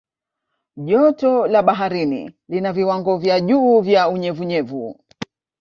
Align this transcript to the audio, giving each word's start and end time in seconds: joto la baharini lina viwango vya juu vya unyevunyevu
joto 0.75 1.47
la 1.47 1.63
baharini 1.63 2.35
lina 2.49 2.73
viwango 2.73 3.17
vya 3.17 3.39
juu 3.41 3.81
vya 3.81 4.09
unyevunyevu 4.09 5.03